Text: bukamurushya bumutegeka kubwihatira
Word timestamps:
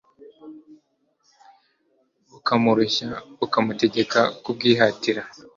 bukamurushya 2.31 3.07
bumutegeka 3.51 4.19
kubwihatira 4.43 5.21